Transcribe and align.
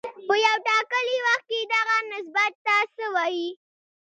په 0.27 0.33
یو 0.45 0.55
ټاکلي 0.67 1.17
وخت 1.27 1.45
کې 1.49 1.59
دغه 1.73 1.97
نسبت 2.11 2.53
ته 2.65 2.75
څه 2.95 3.05
وايي 3.15 3.49